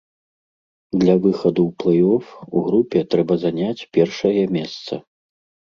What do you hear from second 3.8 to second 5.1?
першае месца.